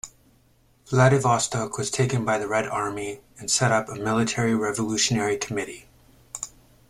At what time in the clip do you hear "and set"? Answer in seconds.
3.37-3.71